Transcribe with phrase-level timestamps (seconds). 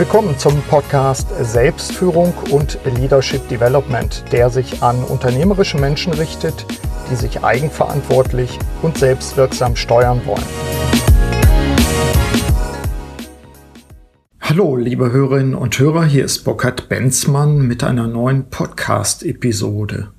[0.00, 6.64] Willkommen zum Podcast Selbstführung und Leadership Development, der sich an unternehmerische Menschen richtet,
[7.10, 10.42] die sich eigenverantwortlich und selbstwirksam steuern wollen.
[14.40, 20.12] Hallo, liebe Hörerinnen und Hörer, hier ist Burkhard Benzmann mit einer neuen Podcast-Episode.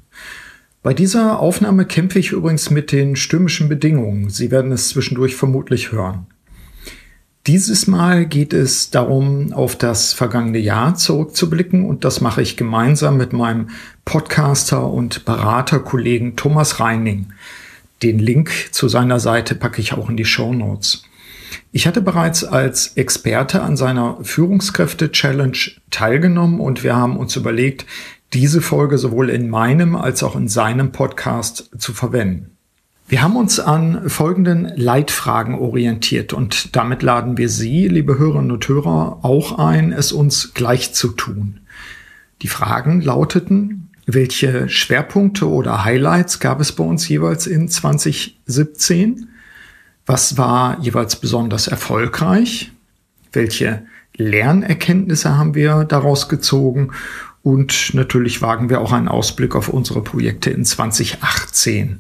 [0.84, 4.30] Bei dieser Aufnahme kämpfe ich übrigens mit den stürmischen Bedingungen.
[4.30, 6.28] Sie werden es zwischendurch vermutlich hören.
[7.48, 13.18] Dieses Mal geht es darum, auf das vergangene Jahr zurückzublicken und das mache ich gemeinsam
[13.18, 13.72] mit meinem
[14.06, 17.34] Podcaster und Beraterkollegen Thomas Reining.
[18.04, 21.04] Den Link zu seiner Seite packe ich auch in die Show Notes.
[21.72, 25.58] Ich hatte bereits als Experte an seiner Führungskräfte-Challenge
[25.90, 27.88] teilgenommen und wir haben uns überlegt,
[28.34, 32.51] diese Folge sowohl in meinem als auch in seinem Podcast zu verwenden.
[33.12, 38.66] Wir haben uns an folgenden Leitfragen orientiert und damit laden wir Sie, liebe Hörerinnen und
[38.66, 41.60] Hörer, auch ein, es uns gleich zu tun.
[42.42, 49.28] Die Fragen lauteten, welche Schwerpunkte oder Highlights gab es bei uns jeweils in 2017?
[50.06, 52.72] Was war jeweils besonders erfolgreich?
[53.34, 53.82] Welche
[54.16, 56.94] Lernerkenntnisse haben wir daraus gezogen?
[57.44, 62.00] Und natürlich wagen wir auch einen Ausblick auf unsere Projekte in 2018.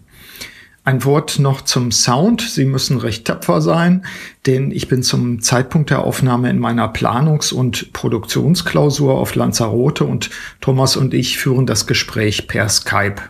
[0.83, 2.41] Ein Wort noch zum Sound.
[2.41, 4.03] Sie müssen recht tapfer sein,
[4.47, 10.31] denn ich bin zum Zeitpunkt der Aufnahme in meiner Planungs- und Produktionsklausur auf Lanzarote und
[10.59, 13.21] Thomas und ich führen das Gespräch per Skype.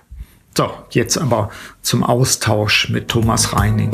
[0.55, 1.49] So, jetzt aber
[1.81, 3.91] zum Austausch mit Thomas Reining.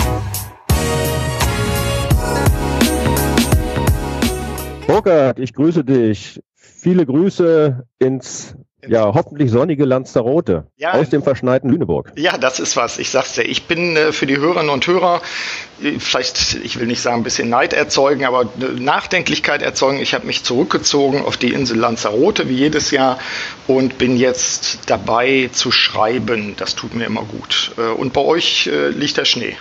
[4.85, 6.39] Burkhard, ich grüße dich.
[6.53, 8.55] Viele Grüße ins
[8.87, 12.11] ja, hoffentlich sonnige Lanzarote ja, aus dem verschneiten Lüneburg.
[12.15, 12.99] Ja, das ist was.
[12.99, 13.43] Ich sag's dir.
[13.43, 15.21] Ich bin äh, für die Hörerinnen und Hörer
[15.81, 19.99] äh, vielleicht, ich will nicht sagen, ein bisschen Neid erzeugen, aber Nachdenklichkeit erzeugen.
[19.99, 23.19] Ich habe mich zurückgezogen auf die Insel Lanzarote wie jedes Jahr
[23.67, 26.55] und bin jetzt dabei zu schreiben.
[26.57, 27.73] Das tut mir immer gut.
[27.77, 29.55] Äh, und bei euch äh, liegt der Schnee.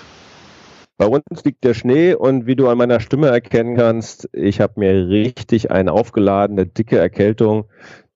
[0.98, 4.80] Bei uns liegt der Schnee und wie du an meiner Stimme erkennen kannst, ich habe
[4.80, 7.66] mir richtig eine aufgeladene, dicke Erkältung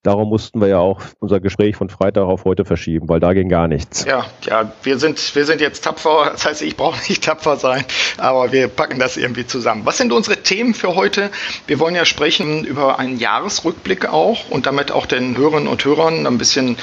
[0.03, 3.51] Darum mussten wir ja auch unser Gespräch von Freitag auf heute verschieben, weil da ging
[3.51, 4.07] gar nichts.
[4.07, 6.31] Ja, ja, wir sind, wir sind jetzt tapfer.
[6.33, 7.85] Das heißt, ich brauche nicht tapfer sein,
[8.17, 9.83] aber wir packen das irgendwie zusammen.
[9.85, 11.31] Was sind unsere Themen für heute?
[11.67, 16.27] Wir wollen ja sprechen über einen Jahresrückblick auch und damit auch den Hörerinnen und Hörern
[16.27, 16.79] ein bisschen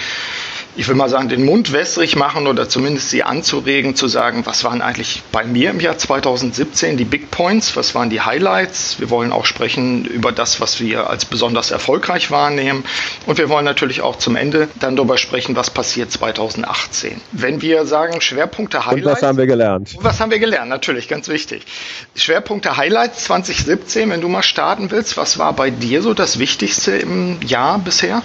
[0.78, 4.64] ich will mal sagen, den Mund wässrig machen oder zumindest sie anzuregen, zu sagen, was
[4.64, 9.00] waren eigentlich bei mir im Jahr 2017 die Big Points, was waren die Highlights.
[9.00, 12.84] Wir wollen auch sprechen über das, was wir als besonders erfolgreich wahrnehmen.
[13.26, 17.22] Und wir wollen natürlich auch zum Ende dann darüber sprechen, was passiert 2018.
[17.32, 19.08] Wenn wir sagen Schwerpunkte Highlights.
[19.08, 19.96] Und was haben wir gelernt?
[20.00, 20.70] Was haben wir gelernt?
[20.70, 21.64] Natürlich, ganz wichtig.
[22.16, 26.92] Schwerpunkte Highlights 2017, wenn du mal starten willst, was war bei dir so das Wichtigste
[26.92, 28.22] im Jahr bisher?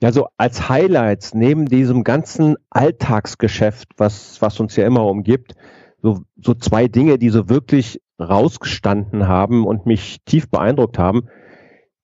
[0.00, 5.54] Ja, so als Highlights neben diesem ganzen Alltagsgeschäft, was, was uns ja immer umgibt,
[6.02, 11.28] so, so zwei Dinge, die so wirklich rausgestanden haben und mich tief beeindruckt haben.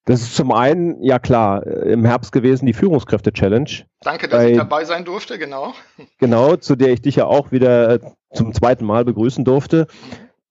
[0.06, 3.70] Das ist zum einen, ja klar, im Herbst gewesen die Führungskräfte-Challenge.
[4.02, 5.72] Danke, dass bei, ich dabei sein durfte, genau.
[6.18, 8.00] Genau, zu der ich dich ja auch wieder
[8.32, 9.86] zum zweiten Mal begrüßen durfte.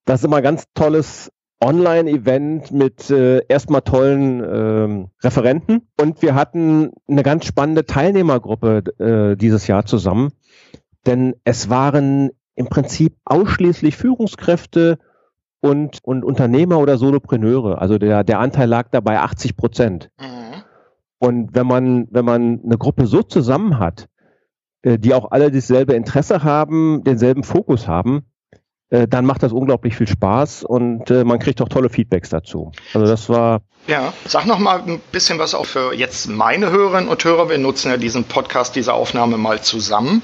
[0.06, 1.32] Das ist immer ganz tolles
[1.64, 9.38] Online-Event mit äh, erstmal tollen ähm, Referenten und wir hatten eine ganz spannende Teilnehmergruppe äh,
[9.38, 10.34] dieses Jahr zusammen,
[11.06, 15.00] denn es waren im Prinzip ausschließlich Führungskräfte
[15.62, 17.82] und, und Unternehmer oder Solopreneure.
[17.82, 20.12] Also der, der Anteil lag dabei 80 Prozent.
[20.20, 20.64] Mhm.
[21.20, 24.10] Und wenn man, wenn man eine Gruppe so zusammen hat,
[24.82, 28.26] äh, die auch alle dasselbe Interesse haben, denselben Fokus haben,
[28.94, 32.72] äh, dann macht das unglaublich viel Spaß und äh, man kriegt auch tolle Feedbacks dazu.
[32.94, 33.62] Also das war.
[33.88, 37.50] Ja, sag noch mal ein bisschen was auch für jetzt meine Hörerinnen und Hörer.
[37.50, 40.22] Wir nutzen ja diesen Podcast, diese Aufnahme mal zusammen.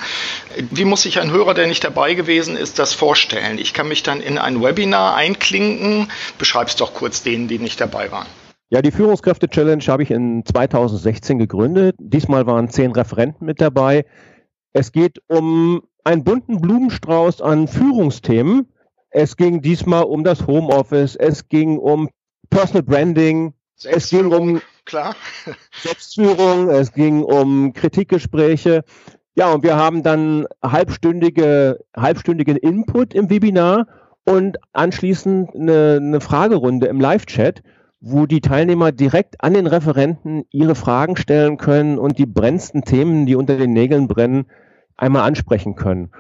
[0.70, 3.58] Wie muss sich ein Hörer, der nicht dabei gewesen ist, das vorstellen?
[3.58, 6.12] Ich kann mich dann in ein Webinar einklinken.
[6.38, 8.28] Beschreib's doch kurz denen, die nicht dabei waren.
[8.70, 11.96] Ja, die Führungskräfte-Challenge habe ich in 2016 gegründet.
[11.98, 14.06] Diesmal waren zehn Referenten mit dabei.
[14.74, 18.68] Es geht um einen bunten Blumenstrauß an Führungsthemen.
[19.10, 22.10] Es ging diesmal um das Homeoffice, es ging um
[22.50, 23.54] Personal Branding,
[23.84, 25.16] es ging um klar.
[25.82, 28.84] Selbstführung, es ging um Kritikgespräche.
[29.36, 33.88] Ja, und wir haben dann halbstündige, halbstündigen Input im Webinar
[34.26, 37.64] und anschließend eine, eine Fragerunde im Live-Chat,
[38.02, 43.26] wo die Teilnehmer direkt an den Referenten ihre Fragen stellen können und die brennendsten Themen,
[43.26, 44.46] die unter den Nägeln brennen,
[45.00, 46.12] einmal ansprechen können.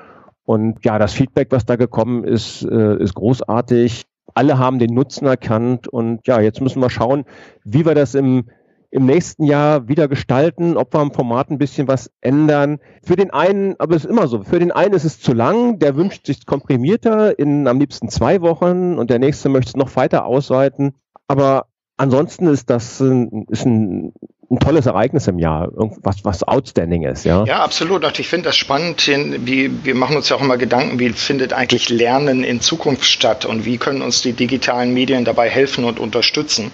[0.46, 4.06] Und ja, das Feedback, was da gekommen ist, äh, ist großartig.
[4.34, 7.26] alle haben den Nutzen erkannt und ja, jetzt müssen wir schauen,
[7.64, 8.46] wie wir das im,
[8.92, 12.80] im nächsten Jahr wieder gestalten, ob wir am Format ein bisschen was ändern.
[13.04, 15.80] Für den einen, aber es ist immer so, für den einen ist es zu lang,
[15.80, 19.96] der wünscht sich komprimierter in am liebsten zwei Wochen und der nächste möchte es noch
[19.96, 20.94] weiter ausweiten.
[21.28, 21.68] Aber
[21.98, 24.14] ansonsten ist das ein, ist ein
[24.52, 27.44] ein tolles Ereignis im Jahr, irgendwas, was outstanding ist, ja.
[27.46, 28.04] Ja, absolut.
[28.04, 29.08] Und ich finde das spannend.
[29.08, 33.46] Wie, wir machen uns ja auch immer Gedanken, wie findet eigentlich Lernen in Zukunft statt
[33.46, 36.72] und wie können uns die digitalen Medien dabei helfen und unterstützen.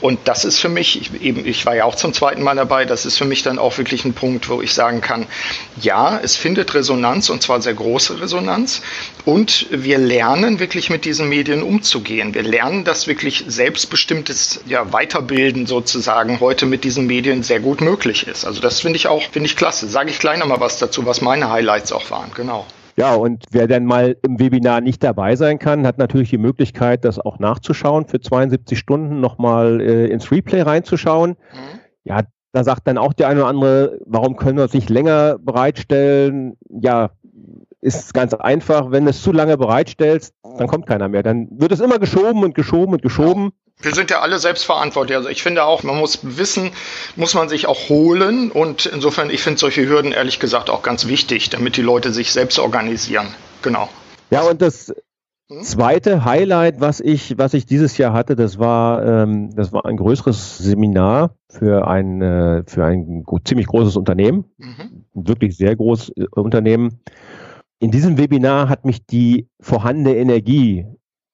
[0.00, 2.86] Und das ist für mich, ich, eben, ich war ja auch zum zweiten Mal dabei,
[2.86, 5.26] das ist für mich dann auch wirklich ein Punkt, wo ich sagen kann,
[5.80, 8.82] ja, es findet Resonanz und zwar sehr große Resonanz.
[9.24, 12.34] Und wir lernen wirklich mit diesen Medien umzugehen.
[12.34, 17.11] Wir lernen das wirklich selbstbestimmtes ja, Weiterbilden sozusagen heute mit diesen Medien
[17.42, 18.44] sehr gut möglich ist.
[18.44, 19.86] Also das finde ich auch, finde ich klasse.
[19.86, 22.30] Sage ich gleich nochmal was dazu, was meine Highlights auch waren.
[22.34, 22.64] Genau.
[22.96, 27.04] Ja, und wer denn mal im Webinar nicht dabei sein kann, hat natürlich die Möglichkeit,
[27.04, 31.30] das auch nachzuschauen, für 72 Stunden nochmal äh, ins Replay reinzuschauen.
[31.30, 31.80] Mhm.
[32.04, 32.20] Ja,
[32.52, 36.58] da sagt dann auch der eine oder andere, warum können wir uns nicht länger bereitstellen?
[36.68, 37.10] Ja,
[37.80, 41.22] ist ganz einfach, wenn du es zu lange bereitstellst, dann kommt keiner mehr.
[41.22, 43.50] Dann wird es immer geschoben und geschoben und geschoben.
[43.82, 45.16] Wir sind ja alle selbstverantwortlich.
[45.16, 46.70] Also ich finde auch, man muss wissen,
[47.16, 48.50] muss man sich auch holen.
[48.50, 52.32] Und insofern, ich finde solche Hürden ehrlich gesagt auch ganz wichtig, damit die Leute sich
[52.32, 53.26] selbst organisieren.
[53.62, 53.88] Genau.
[54.30, 54.94] Ja, und das
[55.50, 55.62] hm?
[55.62, 59.96] zweite Highlight, was ich, was ich dieses Jahr hatte, das war, ähm, das war ein
[59.96, 64.44] größeres Seminar für ein, äh, für ein ziemlich großes Unternehmen.
[64.58, 65.04] Mhm.
[65.14, 67.00] Wirklich sehr großes äh, Unternehmen.
[67.78, 70.86] In diesem Webinar hat mich die vorhandene Energie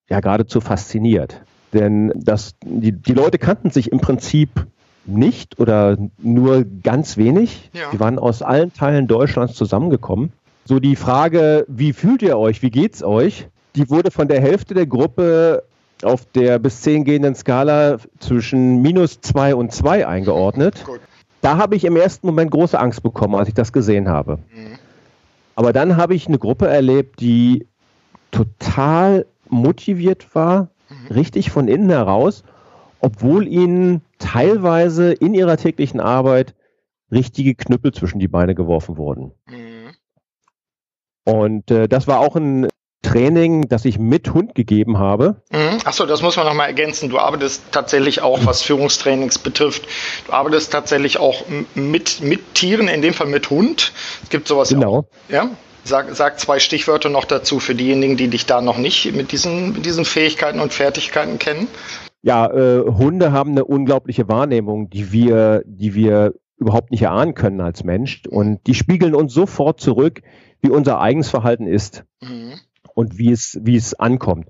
[0.09, 1.43] ja geradezu fasziniert.
[1.73, 4.67] Denn das, die, die Leute kannten sich im Prinzip
[5.05, 7.71] nicht oder nur ganz wenig.
[7.73, 7.91] Ja.
[7.93, 10.33] Die waren aus allen Teilen Deutschlands zusammengekommen.
[10.65, 14.75] So die Frage, wie fühlt ihr euch, wie geht's euch, die wurde von der Hälfte
[14.75, 15.63] der Gruppe
[16.03, 20.85] auf der bis 10 gehenden Skala zwischen minus 2 und 2 eingeordnet.
[20.85, 21.01] Gut.
[21.41, 24.39] Da habe ich im ersten Moment große Angst bekommen, als ich das gesehen habe.
[24.55, 24.79] Mhm.
[25.55, 27.67] Aber dann habe ich eine Gruppe erlebt, die
[28.31, 30.69] total motiviert war.
[31.11, 32.45] Richtig von innen heraus,
[33.01, 36.55] obwohl ihnen teilweise in ihrer täglichen Arbeit
[37.11, 39.33] richtige Knüppel zwischen die Beine geworfen wurden.
[39.47, 39.95] Mhm.
[41.25, 42.69] Und äh, das war auch ein
[43.03, 45.43] Training, das ich mit Hund gegeben habe.
[45.51, 45.79] Mhm.
[45.85, 47.09] Achso, das muss man nochmal ergänzen.
[47.09, 49.87] Du arbeitest tatsächlich auch, was Führungstrainings betrifft,
[50.27, 51.45] du arbeitest tatsächlich auch
[51.75, 53.93] mit, mit Tieren, in dem Fall mit Hund.
[54.23, 54.99] Es gibt sowas genau.
[54.99, 55.05] Auch.
[55.29, 55.51] Ja.
[55.89, 59.73] Sag, sag zwei Stichwörter noch dazu für diejenigen, die dich da noch nicht mit diesen,
[59.73, 61.67] mit diesen Fähigkeiten und Fertigkeiten kennen.
[62.23, 67.61] Ja, äh, Hunde haben eine unglaubliche Wahrnehmung, die wir, die wir überhaupt nicht erahnen können
[67.61, 68.23] als Mensch.
[68.29, 70.21] Und die spiegeln uns sofort zurück,
[70.61, 72.05] wie unser eigenes Verhalten ist.
[72.21, 72.55] Mhm
[72.99, 74.49] und wie es, wie es ankommt.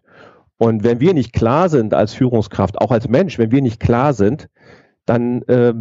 [0.56, 4.14] Und wenn wir nicht klar sind als Führungskraft, auch als Mensch, wenn wir nicht klar
[4.14, 4.49] sind,
[5.05, 5.75] dann äh,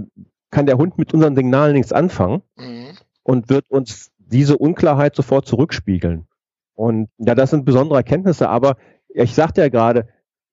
[0.52, 2.90] kann der Hund mit unseren Signalen nichts anfangen mhm.
[3.24, 6.28] und wird uns diese Unklarheit sofort zurückspiegeln.
[6.76, 8.78] Und ja, das sind besondere Erkenntnisse, aber
[9.10, 10.08] ich sagte ja gerade,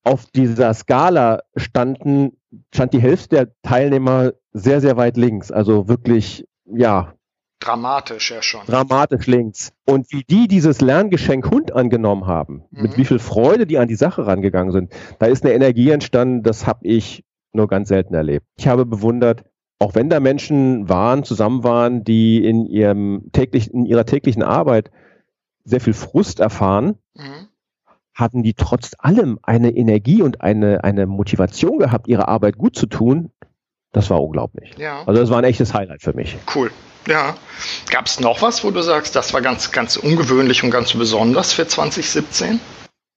[0.04, 2.36] auf dieser Skala standen,
[2.74, 5.50] stand die Hälfte der Teilnehmer sehr, sehr weit links.
[5.50, 7.14] Also wirklich, ja,
[7.60, 8.66] Dramatisch ja schon.
[8.66, 9.72] Dramatisch links.
[9.86, 12.82] Und wie die dieses Lerngeschenk Hund angenommen haben, mhm.
[12.82, 16.42] mit wie viel Freude die an die Sache rangegangen sind, da ist eine Energie entstanden,
[16.42, 18.44] das habe ich nur ganz selten erlebt.
[18.58, 19.44] Ich habe bewundert,
[19.78, 24.90] auch wenn da Menschen waren, zusammen waren, die in, ihrem täglich, in ihrer täglichen Arbeit
[25.64, 27.48] sehr viel Frust erfahren, mhm.
[28.14, 32.86] hatten die trotz allem eine Energie und eine, eine Motivation gehabt, ihre Arbeit gut zu
[32.86, 33.30] tun.
[33.92, 34.72] Das war unglaublich.
[34.76, 35.02] Ja.
[35.06, 36.36] Also das war ein echtes Highlight für mich.
[36.54, 36.70] Cool.
[37.06, 37.36] Ja.
[37.90, 41.52] Gab es noch was, wo du sagst, das war ganz, ganz ungewöhnlich und ganz besonders
[41.52, 42.60] für 2017?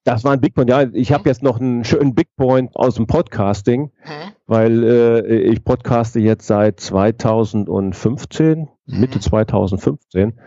[0.08, 0.70] Das war ein Big Point.
[0.70, 1.28] Ja, ich habe mhm.
[1.28, 4.32] jetzt noch einen schönen Big Point aus dem Podcasting, mhm.
[4.46, 9.00] weil äh, ich podcaste jetzt seit 2015, mhm.
[9.02, 10.40] Mitte 2015.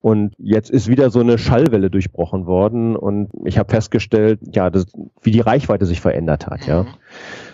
[0.00, 4.86] Und jetzt ist wieder so eine Schallwelle durchbrochen worden und ich habe festgestellt, ja, das,
[5.22, 6.88] wie die Reichweite sich verändert hat, ja, mhm.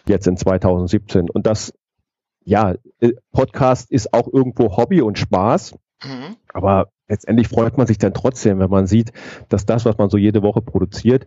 [0.08, 1.28] jetzt in 2017.
[1.28, 1.74] Und das
[2.42, 5.74] ja, äh, Podcast ist auch irgendwo Hobby und Spaß.
[6.04, 6.36] Mhm.
[6.52, 9.12] Aber letztendlich freut man sich dann trotzdem, wenn man sieht,
[9.48, 11.26] dass das, was man so jede Woche produziert,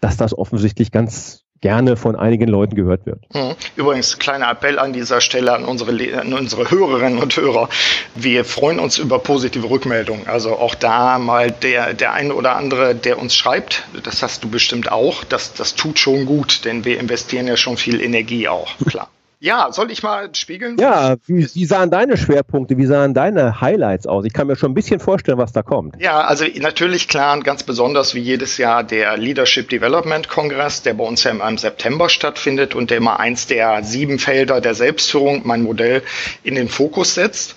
[0.00, 3.22] dass das offensichtlich ganz gerne von einigen Leuten gehört wird.
[3.34, 3.54] Mhm.
[3.76, 7.68] Übrigens, kleiner Appell an dieser Stelle an unsere, an unsere Hörerinnen und Hörer.
[8.14, 10.28] Wir freuen uns über positive Rückmeldungen.
[10.28, 14.48] Also auch da mal der, der eine oder andere, der uns schreibt, das hast du
[14.48, 18.76] bestimmt auch, das, das tut schon gut, denn wir investieren ja schon viel Energie auch,
[18.86, 19.08] klar.
[19.40, 20.78] Ja, soll ich mal spiegeln?
[20.78, 24.24] Ja, wie, wie, sahen deine Schwerpunkte, wie sahen deine Highlights aus?
[24.24, 25.94] Ich kann mir schon ein bisschen vorstellen, was da kommt.
[26.00, 30.94] Ja, also natürlich klar und ganz besonders wie jedes Jahr der Leadership Development Kongress, der
[30.94, 35.42] bei uns ja im September stattfindet und der immer eins der sieben Felder der Selbstführung,
[35.44, 36.02] mein Modell,
[36.42, 37.54] in den Fokus setzt.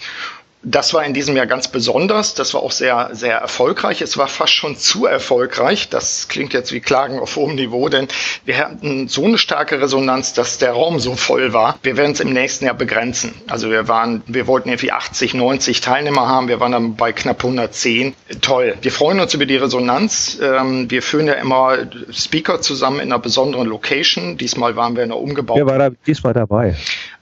[0.63, 2.36] Das war in diesem Jahr ganz besonders.
[2.36, 4.01] Das war auch sehr, sehr erfolgreich.
[4.01, 5.89] Es war fast schon zu erfolgreich.
[5.89, 8.08] Das klingt jetzt wie Klagen auf hohem Niveau, denn
[8.46, 11.80] wir hatten so eine starke Resonanz, dass der Raum so voll war.
[11.82, 13.34] Wir werden es im nächsten Jahr begrenzen.
[13.48, 16.48] Also wir waren, wir wollten irgendwie 80, 90 Teilnehmer haben.
[16.48, 18.13] Wir waren dann bei knapp 110.
[18.41, 18.75] Toll.
[18.82, 20.38] Wir freuen uns über die Resonanz.
[20.41, 21.77] Ähm, wir führen ja immer
[22.12, 24.38] Speaker zusammen in einer besonderen Location.
[24.38, 25.65] Diesmal waren wir in einer umgebauten.
[25.65, 26.75] Wer war da diesmal dabei?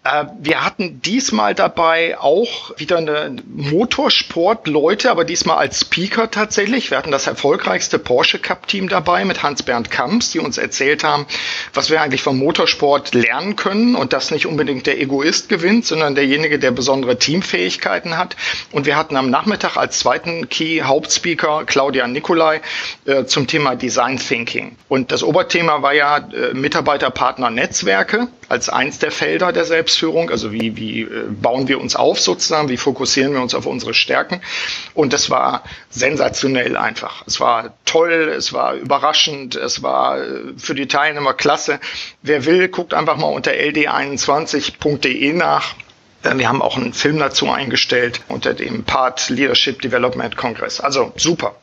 [0.03, 6.89] Äh, wir hatten diesmal dabei auch wieder eine Motorsport-Leute, aber diesmal als Speaker tatsächlich.
[6.89, 11.25] Wir hatten das erfolgreichste Porsche Cup-Team dabei mit Hans-Bernd Kamps, die uns erzählt haben,
[11.74, 16.15] was wir eigentlich vom Motorsport lernen können und dass nicht unbedingt der Egoist gewinnt, sondern
[16.15, 18.38] derjenige, der besondere Teamfähigkeiten hat.
[18.72, 22.62] Und wir hatten am Nachmittag als zweiten Key-Hauptspeaker Claudia Nicolai
[23.06, 24.77] äh, zum Thema Design Thinking.
[24.88, 30.51] Und das Oberthema war ja äh, Mitarbeiterpartner-Netzwerke als eins der Felder der Selbst Selbstführung, also
[30.51, 34.41] wie, wie äh, bauen wir uns auf sozusagen, wie fokussieren wir uns auf unsere Stärken.
[34.93, 37.24] Und das war sensationell einfach.
[37.25, 41.79] Es war toll, es war überraschend, es war äh, für die Teilnehmer klasse.
[42.22, 45.74] Wer will, guckt einfach mal unter ld21.de nach.
[46.22, 50.81] Wir haben auch einen Film dazu eingestellt unter dem Part Leadership Development Congress.
[50.81, 51.55] Also super.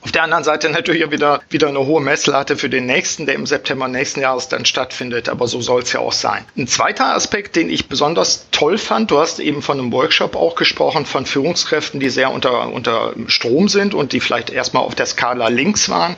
[0.00, 3.46] Auf der anderen Seite natürlich wieder, wieder eine hohe Messlatte für den nächsten, der im
[3.46, 5.28] September nächsten Jahres dann stattfindet.
[5.28, 6.44] Aber so soll es ja auch sein.
[6.56, 10.54] Ein zweiter Aspekt, den ich besonders toll fand, du hast eben von einem Workshop auch
[10.54, 15.06] gesprochen, von Führungskräften, die sehr unter, unter Strom sind und die vielleicht erstmal auf der
[15.06, 16.14] Skala links waren.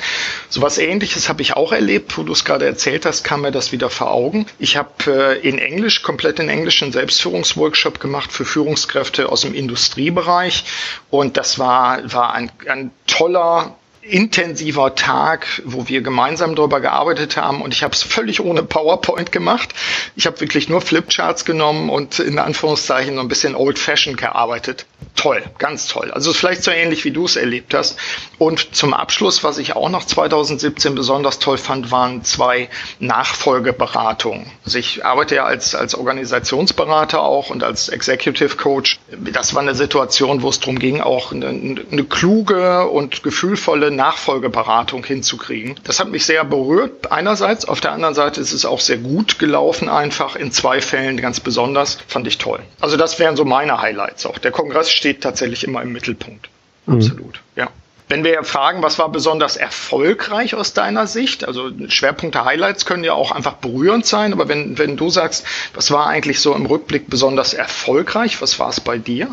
[0.50, 3.72] Sowas ähnliches habe ich auch erlebt, wo du es gerade erzählt hast, kam mir das
[3.72, 4.44] wieder vor Augen.
[4.58, 9.54] Ich habe äh, in Englisch, komplett in Englisch, einen Selbstführungsworkshop gemacht für Führungskräfte aus dem
[9.54, 10.64] Industriebereich.
[11.08, 17.60] Und das war, war ein, ein toller intensiver Tag, wo wir gemeinsam darüber gearbeitet haben
[17.60, 19.74] und ich habe es völlig ohne PowerPoint gemacht.
[20.16, 24.86] Ich habe wirklich nur Flipcharts genommen und in Anführungszeichen so ein bisschen old-fashioned gearbeitet.
[25.16, 26.10] Toll, ganz toll.
[26.12, 27.98] Also vielleicht so ähnlich wie du es erlebt hast.
[28.38, 34.50] Und zum Abschluss, was ich auch noch 2017 besonders toll fand, waren zwei Nachfolgeberatungen.
[34.64, 38.98] Also ich arbeite ja als, als Organisationsberater auch und als Executive Coach.
[39.10, 45.04] Das war eine Situation, wo es darum ging, auch eine, eine kluge und gefühlvolle Nachfolgeberatung
[45.04, 45.78] hinzukriegen.
[45.84, 47.66] Das hat mich sehr berührt einerseits.
[47.66, 50.36] Auf der anderen Seite ist es auch sehr gut gelaufen einfach.
[50.36, 51.98] In zwei Fällen ganz besonders.
[52.06, 52.60] Fand ich toll.
[52.80, 54.38] Also das wären so meine Highlights auch.
[54.38, 56.48] Der Kongress steht tatsächlich immer im Mittelpunkt.
[56.86, 56.94] Mhm.
[56.94, 57.68] Absolut, ja.
[58.08, 63.12] Wenn wir fragen, was war besonders erfolgreich aus deiner Sicht, also Schwerpunkte, Highlights können ja
[63.12, 67.08] auch einfach berührend sein, aber wenn, wenn du sagst, was war eigentlich so im Rückblick
[67.08, 69.28] besonders erfolgreich, was war es bei dir?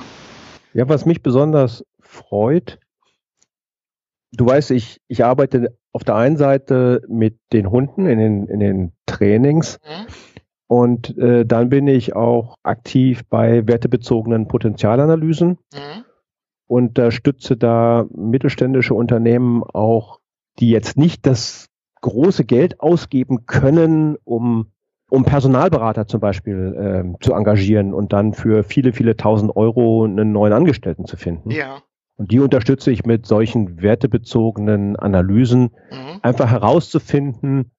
[0.75, 2.77] Ja, was mich besonders freut,
[4.31, 8.59] du weißt, ich, ich arbeite auf der einen Seite mit den Hunden in den, in
[8.59, 10.07] den Trainings mhm.
[10.67, 16.05] und äh, dann bin ich auch aktiv bei wertebezogenen Potenzialanalysen mhm.
[16.67, 20.19] und unterstütze da mittelständische Unternehmen auch,
[20.59, 21.67] die jetzt nicht das
[22.01, 24.71] große Geld ausgeben können, um
[25.09, 30.31] um Personalberater zum Beispiel äh, zu engagieren und dann für viele, viele tausend Euro einen
[30.31, 31.51] neuen Angestellten zu finden.
[31.51, 31.81] Ja.
[32.17, 36.19] Und die unterstütze ich mit solchen wertebezogenen Analysen, mhm.
[36.23, 37.71] einfach herauszufinden,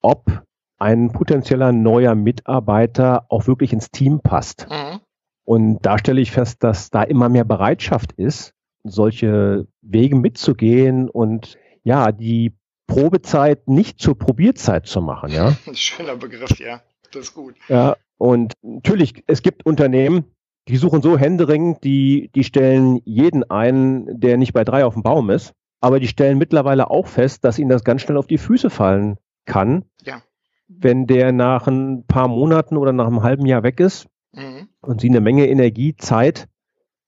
[0.00, 0.42] ob
[0.78, 4.66] ein potenzieller neuer Mitarbeiter auch wirklich ins Team passt.
[4.70, 5.00] Mhm.
[5.44, 11.58] Und da stelle ich fest, dass da immer mehr Bereitschaft ist, solche Wege mitzugehen und
[11.82, 12.54] ja, die
[12.86, 15.56] Probezeit nicht zur Probierzeit zu machen, ja.
[15.74, 16.82] Schöner Begriff, ja.
[17.12, 17.54] Das ist gut.
[17.68, 20.24] Ja, und natürlich, es gibt Unternehmen,
[20.68, 25.02] die suchen so händeringend, die, die stellen jeden ein, der nicht bei drei auf dem
[25.02, 25.54] Baum ist.
[25.80, 29.16] Aber die stellen mittlerweile auch fest, dass ihnen das ganz schnell auf die Füße fallen
[29.46, 29.84] kann.
[30.02, 30.22] Ja.
[30.66, 34.68] Wenn der nach ein paar Monaten oder nach einem halben Jahr weg ist mhm.
[34.80, 36.48] und sie eine Menge Energie, Zeit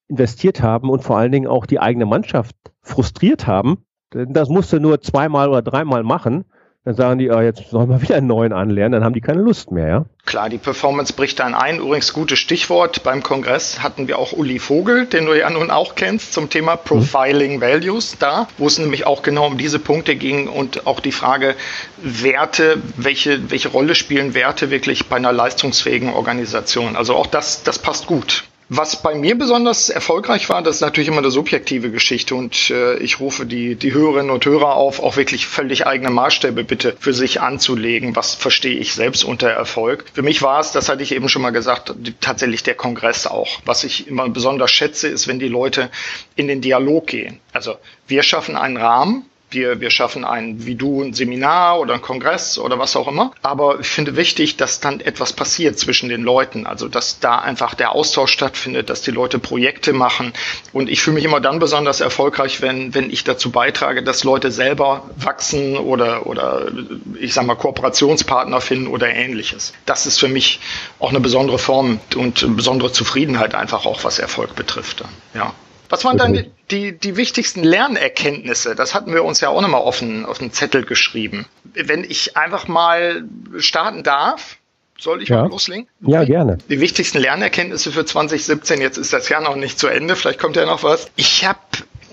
[0.08, 3.84] investiert haben und vor allen Dingen auch die eigene Mannschaft frustriert haben.
[4.10, 6.44] Das musste nur zweimal oder dreimal machen
[6.84, 9.42] dann sagen die, ah, jetzt sollen wir wieder einen neuen anlernen, dann haben die keine
[9.42, 10.04] Lust mehr, ja?
[10.24, 11.78] Klar, die Performance bricht dann ein.
[11.78, 13.02] Übrigens, gutes Stichwort.
[13.02, 16.76] Beim Kongress hatten wir auch Uli Vogel, den du ja nun auch kennst, zum Thema
[16.76, 17.60] Profiling mhm.
[17.60, 21.54] Values da, wo es nämlich auch genau um diese Punkte ging und auch die Frage
[21.98, 26.96] Werte, welche, welche Rolle spielen Werte wirklich bei einer leistungsfähigen Organisation?
[26.96, 31.08] Also auch das, das passt gut Was bei mir besonders erfolgreich war, das ist natürlich
[31.08, 35.16] immer eine subjektive Geschichte und äh, ich rufe die, die Hörerinnen und Hörer auf, auch
[35.16, 38.14] wirklich völlig eigene Maßstäbe bitte für sich anzulegen.
[38.14, 40.04] Was verstehe ich selbst unter Erfolg?
[40.14, 43.60] Für mich war es, das hatte ich eben schon mal gesagt, tatsächlich der Kongress auch.
[43.64, 45.90] Was ich immer besonders schätze, ist, wenn die Leute
[46.36, 47.40] in den Dialog gehen.
[47.52, 47.74] Also
[48.06, 52.58] wir schaffen einen Rahmen, wir, wir schaffen ein, wie du, ein Seminar oder ein Kongress
[52.58, 53.32] oder was auch immer.
[53.42, 56.66] Aber ich finde wichtig, dass dann etwas passiert zwischen den Leuten.
[56.66, 60.32] Also, dass da einfach der Austausch stattfindet, dass die Leute Projekte machen.
[60.72, 64.50] Und ich fühle mich immer dann besonders erfolgreich, wenn, wenn ich dazu beitrage, dass Leute
[64.50, 66.70] selber wachsen oder, oder,
[67.18, 69.72] ich sag mal, Kooperationspartner finden oder ähnliches.
[69.86, 70.60] Das ist für mich
[70.98, 75.04] auch eine besondere Form und besondere Zufriedenheit einfach auch, was Erfolg betrifft.
[75.34, 75.54] Ja.
[75.90, 78.74] Was waren dann die, die, die wichtigsten Lernerkenntnisse?
[78.74, 81.46] Das hatten wir uns ja auch nochmal auf den, auf den Zettel geschrieben.
[81.74, 83.24] Wenn ich einfach mal
[83.58, 84.56] starten darf,
[84.98, 85.42] soll ich ja.
[85.42, 85.88] mal loslegen?
[86.00, 86.58] Ja, gerne.
[86.68, 90.56] Die wichtigsten Lernerkenntnisse für 2017, jetzt ist das Jahr noch nicht zu Ende, vielleicht kommt
[90.56, 91.10] ja noch was.
[91.16, 91.58] Ich habe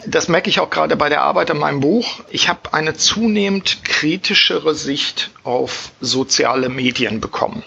[0.06, 2.22] das merke ich auch gerade bei der Arbeit an meinem Buch.
[2.30, 7.64] Ich habe eine zunehmend kritischere Sicht auf soziale Medien bekommen.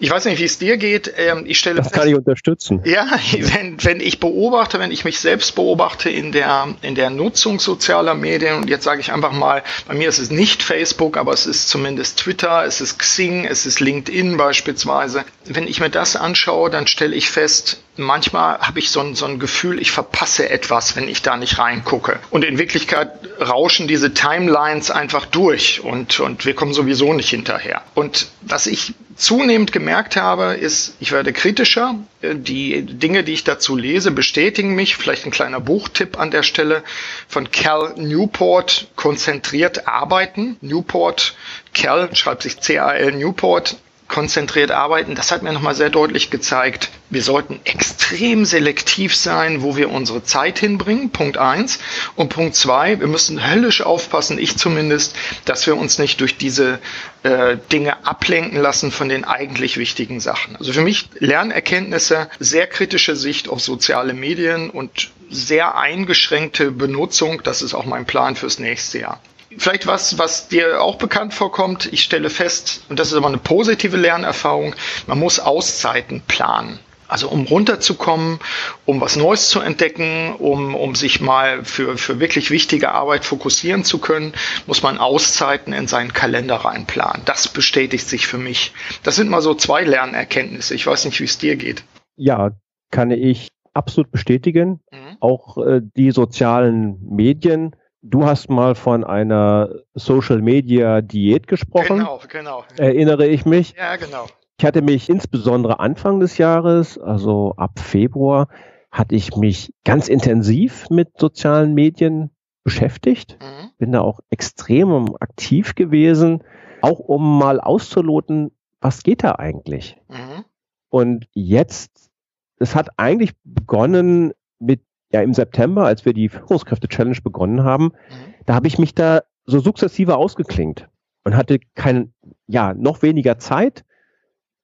[0.00, 1.12] Ich weiß nicht, wie es dir geht.
[1.16, 2.80] Ähm, ich stelle das fest, kann ich unterstützen.
[2.84, 7.60] Ja, wenn, wenn ich beobachte, wenn ich mich selbst beobachte in der, in der Nutzung
[7.60, 11.32] sozialer Medien, und jetzt sage ich einfach mal, bei mir ist es nicht Facebook, aber
[11.32, 15.24] es ist zumindest Twitter, es ist Xing, es ist LinkedIn beispielsweise.
[15.44, 19.26] Wenn ich mir das anschaue, dann stelle ich fest, manchmal habe ich so ein, so
[19.26, 22.18] ein Gefühl, ich verpasse etwas, wenn ich da nicht reingucke.
[22.30, 23.10] Und in Wirklichkeit
[23.40, 27.82] rauschen diese Timelines einfach durch und, und wir kommen sowieso nicht hinterher.
[27.94, 31.94] Und was ich zunehmend gemerkt habe, ist, ich werde kritischer.
[32.22, 34.96] Die Dinge, die ich dazu lese, bestätigen mich.
[34.96, 36.82] Vielleicht ein kleiner Buchtipp an der Stelle
[37.28, 40.56] von Cal Newport, konzentriert arbeiten.
[40.60, 41.36] Newport,
[41.72, 43.76] Cal schreibt sich C-A-L Newport,
[44.08, 49.76] konzentriert arbeiten, das hat mir nochmal sehr deutlich gezeigt, wir sollten extrem selektiv sein, wo
[49.76, 51.78] wir unsere Zeit hinbringen, Punkt eins.
[52.16, 56.80] Und Punkt zwei, wir müssen höllisch aufpassen, ich zumindest, dass wir uns nicht durch diese
[57.22, 60.56] äh, Dinge ablenken lassen von den eigentlich wichtigen Sachen.
[60.56, 67.62] Also für mich Lernerkenntnisse, sehr kritische Sicht auf soziale Medien und sehr eingeschränkte Benutzung, das
[67.62, 69.20] ist auch mein Plan fürs nächste Jahr.
[69.56, 71.92] Vielleicht was, was dir auch bekannt vorkommt.
[71.92, 74.74] Ich stelle fest, und das ist aber eine positive Lernerfahrung,
[75.06, 76.78] man muss Auszeiten planen.
[77.06, 78.40] Also um runterzukommen,
[78.86, 83.84] um was Neues zu entdecken, um, um sich mal für, für wirklich wichtige Arbeit fokussieren
[83.84, 84.32] zu können,
[84.66, 87.22] muss man Auszeiten in seinen Kalender reinplanen.
[87.26, 88.72] Das bestätigt sich für mich.
[89.02, 90.74] Das sind mal so zwei Lernerkenntnisse.
[90.74, 91.84] Ich weiß nicht, wie es dir geht.
[92.16, 92.52] Ja,
[92.90, 94.80] kann ich absolut bestätigen.
[94.90, 95.16] Mhm.
[95.20, 102.00] Auch äh, die sozialen Medien Du hast mal von einer Social Media Diät gesprochen.
[102.00, 102.64] Genau, genau.
[102.76, 103.74] Erinnere ich mich.
[103.78, 104.26] Ja, genau.
[104.58, 108.48] Ich hatte mich insbesondere Anfang des Jahres, also ab Februar,
[108.90, 112.30] hatte ich mich ganz intensiv mit sozialen Medien
[112.62, 113.38] beschäftigt.
[113.40, 113.70] Mhm.
[113.78, 116.44] Bin da auch extrem aktiv gewesen,
[116.82, 118.50] auch um mal auszuloten,
[118.82, 119.96] was geht da eigentlich?
[120.08, 120.44] Mhm.
[120.90, 122.10] Und jetzt,
[122.58, 124.82] es hat eigentlich begonnen mit
[125.14, 128.34] ja im September, als wir die Führungskräfte-Challenge begonnen haben, mhm.
[128.46, 130.88] da habe ich mich da so sukzessive ausgeklingt
[131.22, 132.12] und hatte kein,
[132.48, 133.84] ja, noch weniger Zeit,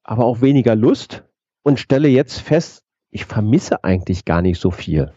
[0.03, 1.23] aber auch weniger Lust
[1.63, 2.83] und stelle jetzt fest,
[3.13, 5.13] ich vermisse eigentlich gar nicht so viel.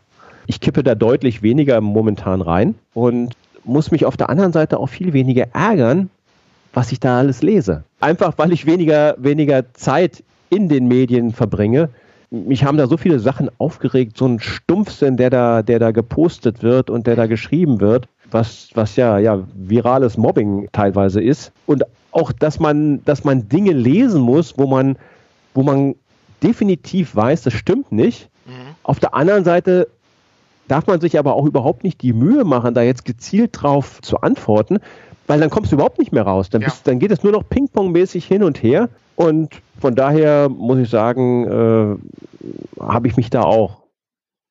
[0.45, 4.87] Ich kippe da deutlich weniger momentan rein und muss mich auf der anderen Seite auch
[4.87, 6.09] viel weniger ärgern,
[6.73, 7.85] was ich da alles lese.
[8.01, 11.89] Einfach weil ich weniger, weniger Zeit in den Medien verbringe,
[12.33, 16.63] mich haben da so viele Sachen aufgeregt, so ein Stumpfsinn, der da, der da gepostet
[16.63, 21.51] wird und der da geschrieben wird, was, was ja, ja, virales Mobbing teilweise ist.
[21.67, 24.97] Und auch, dass man, dass man Dinge lesen muss, wo man,
[25.53, 25.95] wo man
[26.41, 28.29] definitiv weiß, das stimmt nicht.
[28.45, 28.75] Mhm.
[28.81, 29.87] Auf der anderen Seite
[30.67, 34.21] darf man sich aber auch überhaupt nicht die Mühe machen, da jetzt gezielt drauf zu
[34.21, 34.79] antworten,
[35.27, 36.49] weil dann kommst du überhaupt nicht mehr raus.
[36.49, 36.91] Dann, bist, ja.
[36.91, 38.89] dann geht es nur noch Ping-Pong-mäßig hin und her.
[39.15, 43.83] Und von daher muss ich sagen, äh, habe ich mich da auch,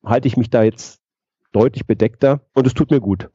[0.05, 1.01] halte ich mich da jetzt
[1.51, 3.29] deutlich bedeckter und es tut mir gut.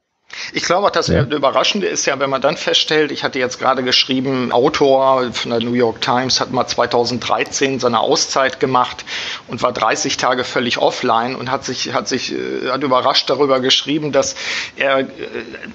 [0.53, 1.23] Ich glaube auch, das ja.
[1.23, 5.59] Überraschende ist ja, wenn man dann feststellt, ich hatte jetzt gerade geschrieben, Autor von der
[5.59, 9.05] New York Times hat mal 2013 seine Auszeit gemacht
[9.47, 13.59] und war 30 Tage völlig offline und hat sich, hat sich, äh, hat überrascht darüber
[13.59, 14.35] geschrieben, dass
[14.75, 15.05] er äh,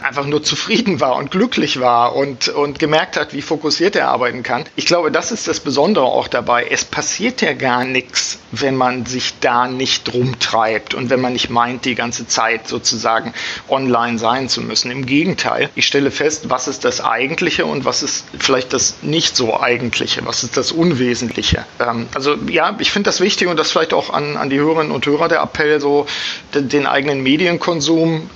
[0.02, 4.42] einfach nur zufrieden war und glücklich war und, und gemerkt hat, wie fokussiert er arbeiten
[4.42, 4.64] kann.
[4.76, 6.66] Ich glaube, das ist das Besondere auch dabei.
[6.70, 11.50] Es passiert ja gar nichts, wenn man sich da nicht rumtreibt und wenn man nicht
[11.50, 13.34] meint, die ganze Zeit sozusagen
[13.68, 14.90] online sein zu müssen.
[14.90, 19.36] Im Gegenteil, ich stelle fest, was ist das Eigentliche und was ist vielleicht das nicht
[19.36, 21.64] so Eigentliche, was ist das Unwesentliche.
[21.80, 24.92] Ähm, also ja, ich finde das wichtig und das vielleicht auch an, an die Hörerinnen
[24.92, 26.06] und Hörer der Appell, so
[26.54, 28.30] den, den eigenen Medienkonsum.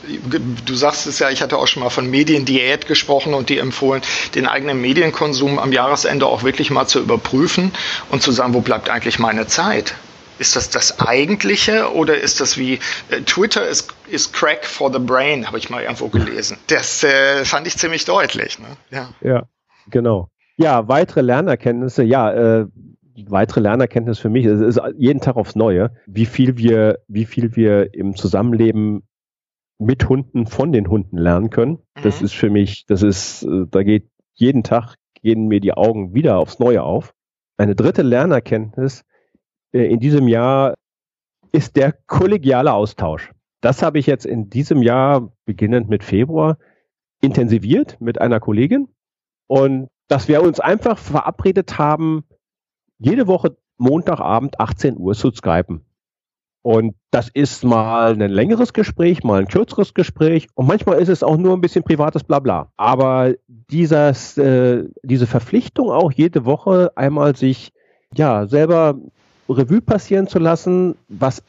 [0.65, 4.03] Du sagst es ja, ich hatte auch schon mal von Mediendiät gesprochen und die empfohlen,
[4.35, 7.73] den eigenen Medienkonsum am Jahresende auch wirklich mal zu überprüfen
[8.11, 9.95] und zu sagen, wo bleibt eigentlich meine Zeit?
[10.39, 12.75] Ist das das Eigentliche oder ist das wie
[13.11, 16.59] äh, Twitter ist, ist Crack for the Brain, habe ich mal irgendwo gelesen.
[16.69, 18.59] Das äh, fand ich ziemlich deutlich.
[18.59, 18.67] Ne?
[18.91, 19.09] Ja.
[19.21, 19.43] ja,
[19.91, 20.31] genau.
[20.57, 22.03] Ja, weitere Lernerkenntnisse.
[22.03, 22.67] Ja, äh,
[23.27, 27.57] weitere Lernerkenntnis für mich es ist jeden Tag aufs Neue, wie viel wir, wie viel
[27.57, 29.03] wir im Zusammenleben
[29.79, 31.79] mit Hunden von den Hunden lernen können.
[31.97, 32.03] Mhm.
[32.03, 36.15] Das ist für mich, das ist, äh, da geht jeden Tag gehen mir die Augen
[36.15, 37.13] wieder aufs Neue auf.
[37.57, 39.05] Eine dritte Lernerkenntnis
[39.73, 40.75] in diesem Jahr
[41.53, 43.33] ist der kollegiale Austausch.
[43.61, 46.59] Das habe ich jetzt in diesem Jahr, beginnend mit Februar,
[47.21, 48.89] intensiviert mit einer Kollegin
[49.47, 52.25] und dass wir uns einfach verabredet haben,
[52.99, 55.85] jede Woche Montagabend 18 Uhr zu skypen.
[56.63, 61.23] Und das ist mal ein längeres Gespräch, mal ein kürzeres Gespräch und manchmal ist es
[61.23, 62.73] auch nur ein bisschen privates Blabla.
[62.77, 67.73] Aber dieses, äh, diese Verpflichtung auch jede Woche einmal sich
[68.15, 68.99] ja selber
[69.49, 71.43] Revue passieren zu lassen, was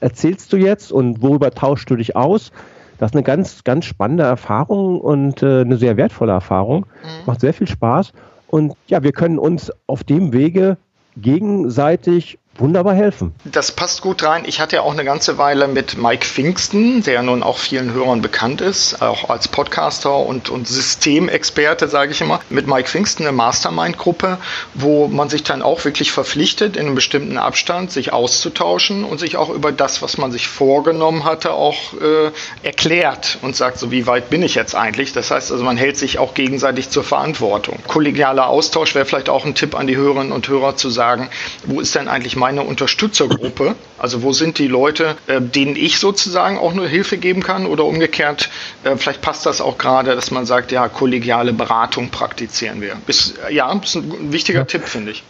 [0.00, 2.52] erzählst du jetzt und worüber tauschst du dich aus?
[2.98, 6.86] Das ist eine ganz, ganz spannende Erfahrung und äh, eine sehr wertvolle Erfahrung.
[7.02, 7.26] Mhm.
[7.26, 8.12] Macht sehr viel Spaß.
[8.48, 10.76] Und ja, wir können uns auf dem Wege
[11.16, 13.34] gegenseitig wunderbar helfen.
[13.44, 14.44] Das passt gut rein.
[14.46, 18.22] Ich hatte ja auch eine ganze Weile mit Mike Pfingsten, der nun auch vielen Hörern
[18.22, 23.32] bekannt ist, auch als Podcaster und, und Systemexperte, sage ich immer, mit Mike Pfingsten eine
[23.32, 24.38] Mastermind-Gruppe,
[24.74, 29.36] wo man sich dann auch wirklich verpflichtet, in einem bestimmten Abstand sich auszutauschen und sich
[29.36, 32.30] auch über das, was man sich vorgenommen hatte, auch äh,
[32.62, 35.12] erklärt und sagt, so wie weit bin ich jetzt eigentlich?
[35.12, 37.78] Das heißt also, man hält sich auch gegenseitig zur Verantwortung.
[37.86, 41.28] Kollegialer Austausch wäre vielleicht auch ein Tipp an die Hörerinnen und Hörer zu sagen,
[41.64, 43.74] wo ist denn eigentlich mein meine Unterstützergruppe?
[43.98, 47.84] Also wo sind die Leute, äh, denen ich sozusagen auch nur Hilfe geben kann oder
[47.84, 48.50] umgekehrt,
[48.84, 52.94] äh, vielleicht passt das auch gerade, dass man sagt, ja, kollegiale Beratung praktizieren wir.
[53.04, 54.64] Bis, ja, ist ein wichtiger ja.
[54.64, 55.24] Tipp, finde ich.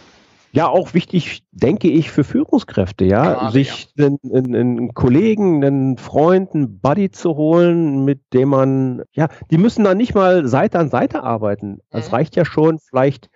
[0.51, 4.05] Ja, auch wichtig, denke ich, für Führungskräfte, ja, Gerade, sich ja.
[4.05, 9.57] Einen, einen, einen, Kollegen, einen Freund, einen Buddy zu holen, mit dem man, ja, die
[9.57, 11.79] müssen dann nicht mal Seite an Seite arbeiten.
[11.89, 12.13] Es mhm.
[12.13, 13.29] reicht ja schon, vielleicht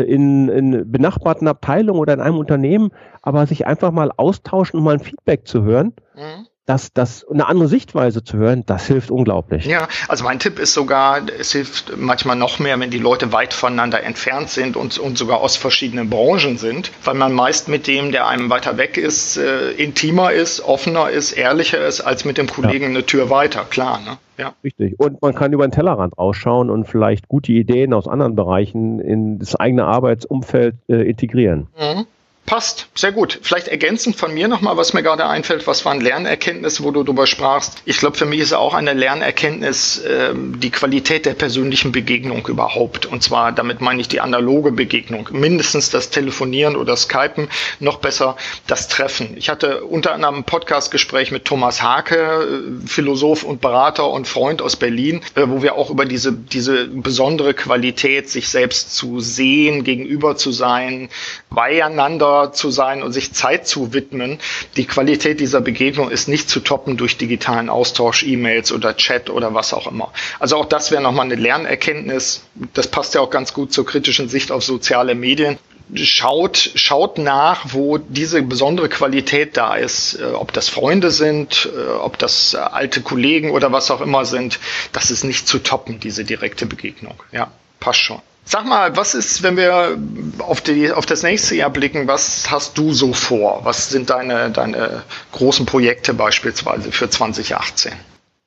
[0.00, 2.90] in, in benachbarten Abteilungen oder in einem Unternehmen,
[3.22, 5.94] aber sich einfach mal austauschen und mal ein Feedback zu hören.
[6.14, 9.66] Mhm das, das, eine andere Sichtweise zu hören, das hilft unglaublich.
[9.66, 13.52] Ja, also mein Tipp ist sogar, es hilft manchmal noch mehr, wenn die Leute weit
[13.52, 18.10] voneinander entfernt sind und, und sogar aus verschiedenen Branchen sind, weil man meist mit dem,
[18.10, 22.46] der einem weiter weg ist, äh, intimer ist, offener ist, ehrlicher ist, als mit dem
[22.46, 22.90] Kollegen ja.
[22.90, 24.00] eine Tür weiter, klar.
[24.00, 24.16] Ne?
[24.38, 24.54] Ja.
[24.64, 24.98] Richtig.
[24.98, 29.38] Und man kann über den Tellerrand rausschauen und vielleicht gute Ideen aus anderen Bereichen in
[29.38, 31.68] das eigene Arbeitsumfeld äh, integrieren.
[31.78, 32.06] Mhm.
[32.44, 33.38] Passt, sehr gut.
[33.42, 37.28] Vielleicht ergänzend von mir nochmal, was mir gerade einfällt, was waren Lernerkenntnisse, wo du darüber
[37.28, 37.80] sprachst.
[37.84, 43.06] Ich glaube, für mich ist auch eine Lernerkenntnis äh, die Qualität der persönlichen Begegnung überhaupt.
[43.06, 45.28] Und zwar, damit meine ich die analoge Begegnung.
[45.30, 49.36] Mindestens das Telefonieren oder Skypen, noch besser das Treffen.
[49.36, 54.62] Ich hatte unter anderem ein Podcastgespräch mit Thomas Hake, äh, Philosoph und Berater und Freund
[54.62, 59.84] aus Berlin, äh, wo wir auch über diese, diese besondere Qualität, sich selbst zu sehen,
[59.84, 61.08] gegenüber zu sein,
[61.48, 64.38] beieinander zu sein und sich Zeit zu widmen.
[64.76, 69.54] Die Qualität dieser Begegnung ist nicht zu toppen durch digitalen Austausch, E-Mails oder Chat oder
[69.54, 70.12] was auch immer.
[70.38, 72.42] Also auch das wäre nochmal eine Lernerkenntnis.
[72.74, 75.58] Das passt ja auch ganz gut zur kritischen Sicht auf soziale Medien
[75.94, 81.90] schaut, schaut nach, wo diese besondere Qualität da ist, äh, ob das Freunde sind, äh,
[81.90, 84.58] ob das alte Kollegen oder was auch immer sind.
[84.92, 87.14] Das ist nicht zu toppen, diese direkte Begegnung.
[87.32, 88.20] Ja, passt schon.
[88.44, 89.96] Sag mal, was ist, wenn wir
[90.38, 93.64] auf, die, auf das nächste Jahr blicken, was hast du so vor?
[93.64, 97.92] Was sind deine, deine großen Projekte beispielsweise für 2018?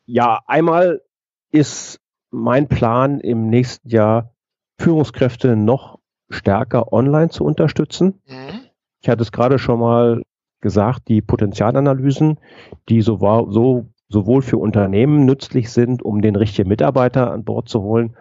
[0.06, 1.02] Ja, einmal
[1.52, 4.34] ist mein Plan im nächsten Jahr,
[4.80, 8.22] Führungskräfte noch stärker online zu unterstützen.
[8.28, 8.62] Mhm.
[9.02, 10.22] Ich hatte es gerade schon mal
[10.60, 12.40] gesagt, die Potenzialanalysen,
[12.90, 13.18] die so,
[13.50, 18.16] so, sowohl für Unternehmen nützlich sind, um den richtigen Mitarbeiter an Bord zu holen,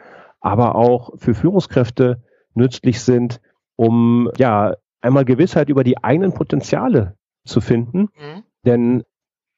[0.44, 3.40] aber auch für Führungskräfte nützlich sind,
[3.76, 8.10] um ja einmal Gewissheit über die eigenen Potenziale zu finden.
[8.14, 8.42] Mhm.
[8.66, 9.04] Denn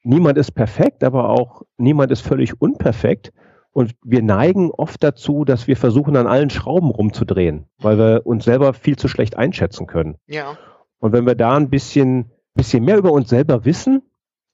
[0.03, 3.33] niemand ist perfekt, aber auch niemand ist völlig unperfekt.
[3.71, 8.45] Und wir neigen oft dazu, dass wir versuchen, an allen Schrauben rumzudrehen, weil wir uns
[8.45, 10.15] selber viel zu schlecht einschätzen können.
[10.25, 10.57] Ja.
[10.99, 14.03] Und wenn wir da ein bisschen, bisschen mehr über uns selber wissen,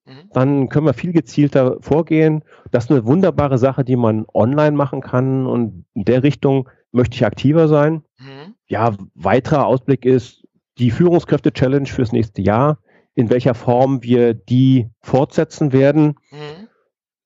[0.05, 0.29] mhm.
[0.33, 2.43] dann können wir viel gezielter vorgehen.
[2.71, 7.15] Das ist eine wunderbare Sache, die man online machen kann und in der Richtung möchte
[7.15, 8.03] ich aktiver sein.
[8.19, 8.55] Mhm.
[8.67, 12.79] Ja, weiterer Ausblick ist die Führungskräfte-Challenge fürs nächste Jahr,
[13.15, 16.15] in welcher Form wir die fortsetzen werden.
[16.31, 16.67] Mhm.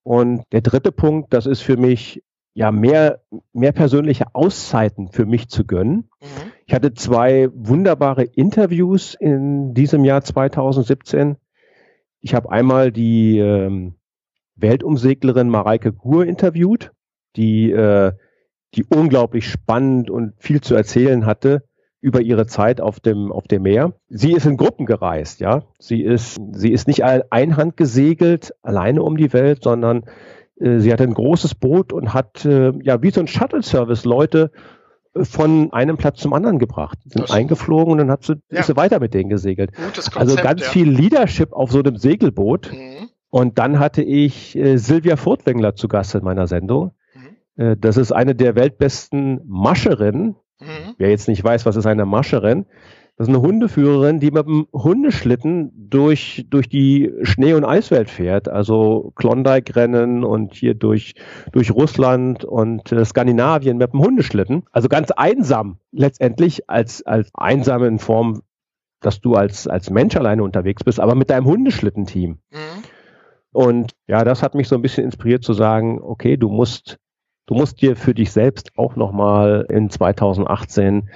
[0.04, 3.22] Und der dritte Punkt, das ist für mich ja mehr,
[3.54, 6.10] mehr persönliche Auszeiten für mich zu gönnen.
[6.22, 6.52] Mhm.
[6.66, 11.38] Ich hatte zwei wunderbare Interviews in diesem Jahr 2017.
[12.22, 13.96] Ich habe einmal die ähm,
[14.56, 16.92] Weltumseglerin Mareike Gur interviewt,
[17.36, 18.12] die, äh,
[18.74, 21.64] die unglaublich spannend und viel zu erzählen hatte
[22.00, 23.94] über ihre Zeit auf dem, auf dem Meer.
[24.10, 25.64] Sie ist in Gruppen gereist, ja.
[25.80, 30.04] Sie ist, sie ist nicht einhand gesegelt, alleine um die Welt, sondern
[30.60, 34.52] äh, sie hatte ein großes Boot und hat, äh, ja, wie so ein Shuttle-Service Leute
[35.16, 37.00] von einem Platz zum anderen gebracht.
[37.06, 38.60] Sind das eingeflogen und dann hat sie, ja.
[38.60, 39.74] ist sie weiter mit denen gesegelt.
[39.74, 40.70] Konzept, also ganz ja.
[40.70, 42.72] viel Leadership auf so einem Segelboot.
[42.72, 43.10] Mhm.
[43.30, 46.92] Und dann hatte ich äh, Silvia Furtwängler zu Gast in meiner Sendung.
[47.14, 47.64] Mhm.
[47.64, 50.36] Äh, das ist eine der weltbesten Mascherinnen.
[50.60, 50.96] Mhm.
[50.98, 52.66] Wer jetzt nicht weiß, was ist eine Mascherin,
[53.18, 58.48] das ist eine Hundeführerin, die mit dem Hundeschlitten durch, durch die Schnee- und Eiswelt fährt.
[58.48, 61.16] Also Klondike-Rennen und hier durch,
[61.52, 64.66] durch Russland und äh, Skandinavien mit dem Hundeschlitten.
[64.72, 68.44] Also ganz einsam letztendlich als, als einsam in Form,
[69.00, 72.38] dass du als, als Mensch alleine unterwegs bist, aber mit deinem Hundeschlittenteam.
[72.52, 72.84] Mhm.
[73.52, 77.00] Und ja, das hat mich so ein bisschen inspiriert zu sagen, okay, du musst,
[77.48, 81.10] du musst dir für dich selbst auch nochmal in 2018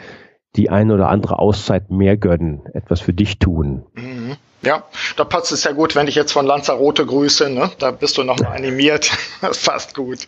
[0.56, 3.86] die eine oder andere Auszeit mehr gönnen, etwas für dich tun.
[3.94, 4.36] Mhm.
[4.64, 4.84] Ja,
[5.16, 7.72] da passt es ja gut, wenn ich jetzt von Lanzarote grüße, ne?
[7.80, 9.12] Da bist du nochmal animiert.
[9.42, 10.28] Das passt gut.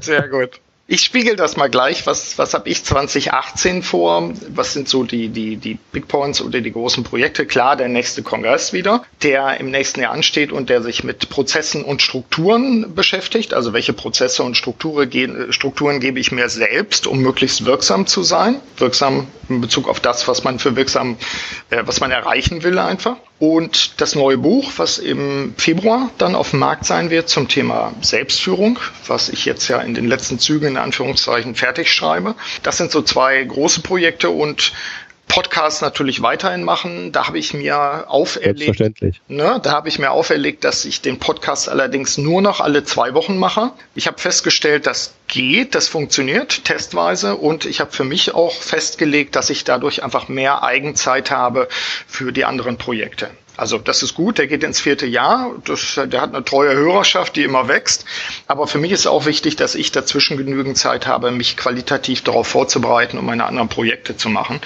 [0.00, 0.60] Sehr gut.
[0.88, 2.06] Ich spiegel das mal gleich.
[2.06, 4.32] Was, was habe ich 2018 vor?
[4.50, 7.44] Was sind so die, die, die Big Points oder die großen Projekte?
[7.44, 11.82] Klar, der nächste Kongress wieder, der im nächsten Jahr ansteht und der sich mit Prozessen
[11.84, 13.52] und Strukturen beschäftigt.
[13.52, 18.60] Also welche Prozesse und Strukturen, Strukturen gebe ich mir selbst, um möglichst wirksam zu sein?
[18.76, 21.16] Wirksam in Bezug auf das, was man für wirksam,
[21.70, 23.16] äh, was man erreichen will einfach.
[23.38, 27.92] Und das neue Buch, was im Februar dann auf dem Markt sein wird zum Thema
[28.00, 32.34] Selbstführung, was ich jetzt ja in den letzten Zügen in Anführungszeichen fertig schreibe.
[32.62, 34.72] Das sind so zwei große Projekte und
[35.28, 37.12] Podcast natürlich weiterhin machen.
[37.12, 38.80] Da habe ich mir auferlegt,
[39.28, 43.14] ne, da habe ich mir auferlegt, dass ich den Podcast allerdings nur noch alle zwei
[43.14, 43.72] Wochen mache.
[43.94, 49.36] Ich habe festgestellt, das geht, das funktioniert testweise und ich habe für mich auch festgelegt,
[49.36, 51.68] dass ich dadurch einfach mehr Eigenzeit habe
[52.06, 53.30] für die anderen Projekte.
[53.56, 57.36] Also das ist gut, der geht ins vierte Jahr, das, der hat eine treue Hörerschaft,
[57.36, 58.04] die immer wächst.
[58.46, 62.46] Aber für mich ist auch wichtig, dass ich dazwischen genügend Zeit habe, mich qualitativ darauf
[62.46, 64.60] vorzubereiten, um meine anderen Projekte zu machen.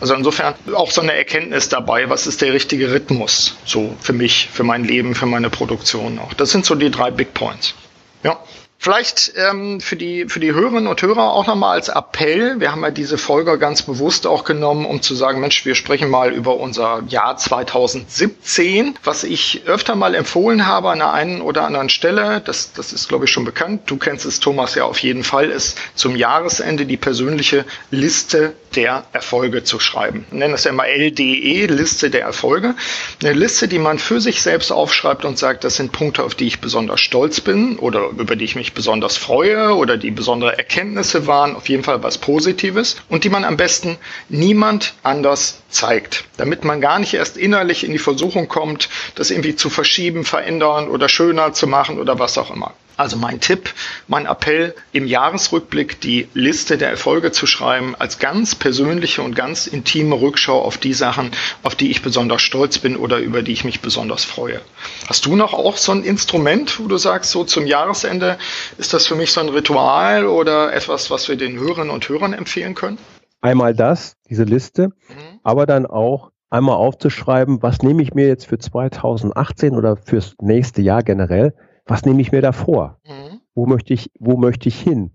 [0.00, 4.48] Also insofern auch so eine Erkenntnis dabei, was ist der richtige Rhythmus so für mich,
[4.52, 6.34] für mein Leben, für meine Produktion auch.
[6.34, 7.74] Das sind so die drei Big Points.
[8.22, 8.38] Ja.
[8.78, 12.60] Vielleicht ähm, für, die, für die Hörerinnen und Hörer auch nochmal als Appell.
[12.60, 16.08] Wir haben ja diese Folge ganz bewusst auch genommen, um zu sagen, Mensch, wir sprechen
[16.08, 21.64] mal über unser Jahr 2017, was ich öfter mal empfohlen habe an der einen oder
[21.64, 22.40] anderen Stelle.
[22.40, 23.82] Das, das ist, glaube ich, schon bekannt.
[23.86, 29.04] Du kennst es, Thomas, ja auf jeden Fall, ist zum Jahresende die persönliche Liste der
[29.12, 30.26] Erfolge zu schreiben.
[30.30, 32.74] Wir nennen das ja immer LDE, Liste der Erfolge.
[33.22, 36.46] Eine Liste, die man für sich selbst aufschreibt und sagt, das sind Punkte, auf die
[36.46, 41.26] ich besonders stolz bin oder über die ich mich besonders freue oder die besondere Erkenntnisse
[41.26, 43.96] waren, auf jeden Fall was Positives und die man am besten
[44.28, 49.56] niemand anders zeigt, damit man gar nicht erst innerlich in die Versuchung kommt, das irgendwie
[49.56, 52.74] zu verschieben, verändern oder schöner zu machen oder was auch immer.
[52.96, 53.74] Also mein Tipp,
[54.08, 59.66] mein Appell, im Jahresrückblick die Liste der Erfolge zu schreiben, als ganz persönliche und ganz
[59.66, 61.30] intime Rückschau auf die Sachen,
[61.62, 64.60] auf die ich besonders stolz bin oder über die ich mich besonders freue.
[65.06, 68.38] Hast du noch auch so ein Instrument, wo du sagst, so zum Jahresende
[68.78, 72.32] ist das für mich so ein Ritual oder etwas, was wir den Hörerinnen und Hörern
[72.32, 72.98] empfehlen können?
[73.42, 75.40] Einmal das, diese Liste, mhm.
[75.42, 80.80] aber dann auch einmal aufzuschreiben, was nehme ich mir jetzt für 2018 oder fürs nächste
[80.80, 81.54] Jahr generell
[81.86, 83.00] was nehme ich mir da vor?
[83.06, 83.40] Mhm.
[83.54, 85.12] Wo möchte ich, wo möchte ich hin?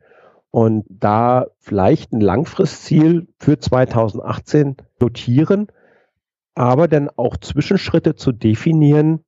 [0.50, 5.68] Und da vielleicht ein Langfristziel für 2018 notieren,
[6.56, 9.24] aber dann auch Zwischenschritte zu definieren,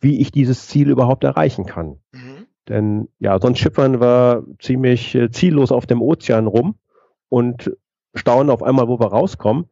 [0.00, 1.98] wie ich dieses Ziel überhaupt erreichen kann.
[2.12, 2.46] Mhm.
[2.68, 6.76] Denn ja, sonst schippern wir ziemlich äh, ziellos auf dem Ozean rum
[7.28, 7.72] und
[8.14, 9.66] staunen auf einmal, wo wir rauskommen.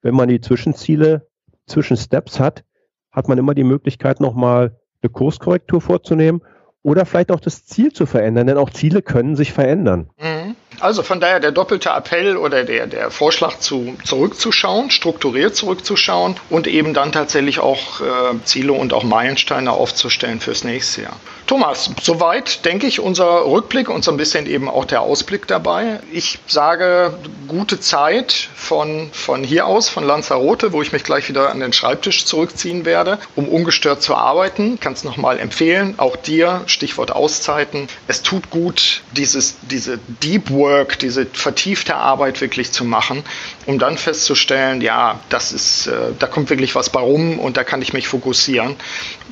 [0.00, 1.26] Wenn man die Zwischenziele,
[1.66, 2.64] Zwischensteps hat,
[3.10, 6.42] hat man immer die Möglichkeit, nochmal eine Kurskorrektur vorzunehmen
[6.86, 10.08] oder vielleicht auch das Ziel zu verändern, denn auch Ziele können sich verändern.
[10.20, 10.54] Mhm.
[10.80, 16.66] Also von daher der doppelte Appell oder der, der Vorschlag zu, zurückzuschauen, strukturiert zurückzuschauen und
[16.66, 18.04] eben dann tatsächlich auch äh,
[18.44, 21.16] Ziele und auch Meilensteine aufzustellen fürs nächste Jahr.
[21.46, 26.00] Thomas, soweit denke ich unser Rückblick und so ein bisschen eben auch der Ausblick dabei.
[26.10, 27.14] Ich sage
[27.46, 31.72] gute Zeit von, von hier aus, von Lanzarote, wo ich mich gleich wieder an den
[31.72, 34.80] Schreibtisch zurückziehen werde, um ungestört zu arbeiten.
[34.80, 37.86] Kann es nochmal empfehlen, auch dir, Stichwort Auszeiten.
[38.08, 40.65] Es tut gut, dieses, diese Deep Work,
[41.00, 43.24] diese vertiefte Arbeit wirklich zu machen,
[43.66, 47.64] um dann festzustellen, ja, das ist, äh, da kommt wirklich was bei rum und da
[47.64, 48.76] kann ich mich fokussieren.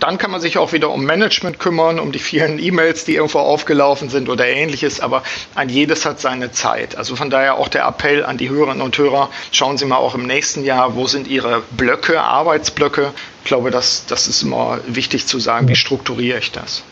[0.00, 3.38] Dann kann man sich auch wieder um Management kümmern, um die vielen E-Mails, die irgendwo
[3.38, 5.22] aufgelaufen sind oder ähnliches, aber
[5.54, 6.96] ein jedes hat seine Zeit.
[6.96, 10.14] Also von daher auch der Appell an die Hörerinnen und Hörer, schauen Sie mal auch
[10.14, 13.12] im nächsten Jahr, wo sind Ihre Blöcke, Arbeitsblöcke.
[13.42, 16.82] Ich glaube, das, das ist immer wichtig zu sagen, wie strukturiere ich das.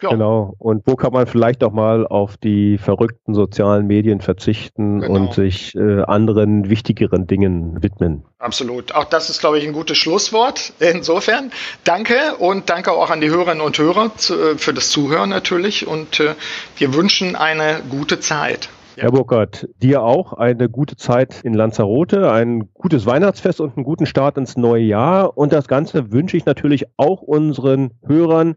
[0.00, 0.10] Ja.
[0.10, 0.54] Genau.
[0.58, 5.14] Und wo kann man vielleicht auch mal auf die verrückten sozialen Medien verzichten genau.
[5.14, 8.24] und sich äh, anderen wichtigeren Dingen widmen?
[8.38, 8.94] Absolut.
[8.94, 10.72] Auch das ist, glaube ich, ein gutes Schlusswort.
[10.78, 11.50] Insofern
[11.82, 15.88] danke und danke auch an die Hörerinnen und Hörer zu, äh, für das Zuhören natürlich.
[15.88, 16.34] Und äh,
[16.76, 18.68] wir wünschen eine gute Zeit.
[18.96, 24.06] Herr Burkhardt, dir auch eine gute Zeit in Lanzarote, ein gutes Weihnachtsfest und einen guten
[24.06, 25.36] Start ins neue Jahr.
[25.36, 28.56] Und das Ganze wünsche ich natürlich auch unseren Hörern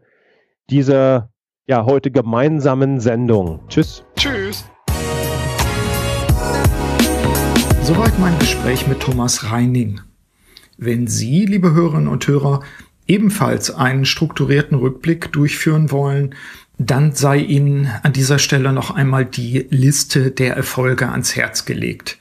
[0.70, 1.31] dieser
[1.68, 3.60] ja, heute gemeinsamen Sendung.
[3.68, 4.04] Tschüss.
[4.16, 4.64] Tschüss.
[7.84, 10.00] Soweit mein Gespräch mit Thomas Reining.
[10.76, 12.62] Wenn Sie, liebe Hörerinnen und Hörer,
[13.06, 16.34] ebenfalls einen strukturierten Rückblick durchführen wollen,
[16.78, 22.18] dann sei Ihnen an dieser Stelle noch einmal die Liste der Erfolge ans Herz gelegt.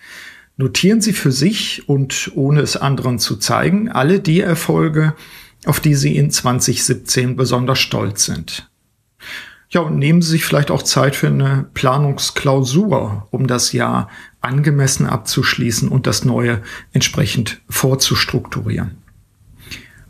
[0.58, 5.16] Notieren Sie für sich und ohne es anderen zu zeigen, alle die Erfolge,
[5.66, 8.71] auf die Sie in 2017 besonders stolz sind.
[9.72, 14.10] Ja, und nehmen Sie sich vielleicht auch Zeit für eine Planungsklausur, um das Jahr
[14.42, 18.98] angemessen abzuschließen und das neue entsprechend vorzustrukturieren.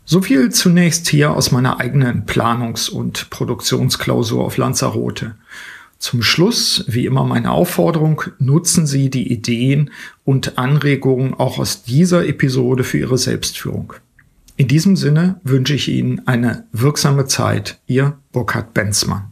[0.04, 5.36] So viel zunächst hier aus meiner eigenen Planungs- und Produktionsklausur auf Lanzarote.
[5.98, 9.92] Zum Schluss, wie immer meine Aufforderung, nutzen Sie die Ideen
[10.24, 13.92] und Anregungen auch aus dieser Episode für Ihre Selbstführung.
[14.56, 17.78] In diesem Sinne wünsche ich Ihnen eine wirksame Zeit.
[17.86, 19.31] Ihr Burkhard Benzmann.